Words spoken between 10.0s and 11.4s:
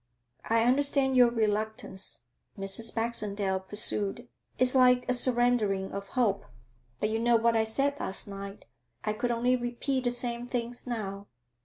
the same things now.